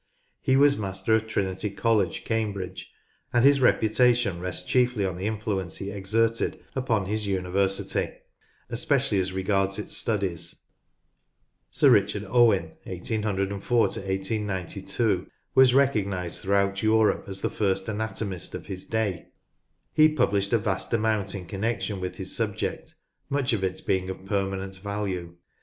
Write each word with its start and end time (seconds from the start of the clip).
He 0.41 0.57
was 0.57 0.79
Master 0.79 1.13
of 1.13 1.27
Trinity 1.27 1.69
College, 1.69 2.25
Cam 2.25 2.53
bridge, 2.53 2.89
and 3.31 3.45
his 3.45 3.61
reputation 3.61 4.39
rests 4.39 4.67
chiefly 4.67 5.05
on 5.05 5.15
the 5.15 5.27
influence 5.27 5.77
he 5.77 5.91
exerted 5.91 6.59
upon 6.75 7.05
his 7.05 7.27
university, 7.27 8.09
especially 8.71 9.19
as 9.19 9.31
regards 9.31 9.77
its 9.77 9.95
studies. 9.95 10.55
Sir 11.69 11.91
Richard 11.91 12.23
Owen 12.23 12.71
(1 12.85 13.01
804 13.11 13.79
1892) 13.79 15.27
"was 15.53 15.75
recognised 15.75 16.41
throughout 16.41 16.81
Europe 16.81 17.25
as 17.27 17.41
the 17.41 17.51
first 17.51 17.87
anatomist 17.87 18.55
of 18.55 18.65
his 18.65 18.83
day." 18.85 19.27
He 19.93 20.09
published 20.09 20.51
a 20.51 20.57
vast 20.57 20.91
amount 20.95 21.35
in 21.35 21.45
connection 21.45 21.99
with 21.99 22.15
his 22.15 22.35
subject, 22.35 22.95
much 23.29 23.53
of 23.53 23.63
it 23.63 23.79
being 23.85 24.09
of 24.09 24.25
permanent 24.25 24.77
value. 24.79 25.35